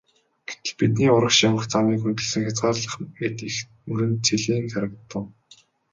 Гэтэл 0.47 0.71
бидний 0.79 1.11
урагш 1.15 1.37
явах 1.49 1.65
замыг 1.73 1.97
хөндөлсөн 2.01 2.41
хязгаарлах 2.45 2.95
мэт 3.19 3.37
их 3.47 3.55
мөрөн 3.87 4.11
цэлийн 4.25 4.65
харагдав. 4.73 5.23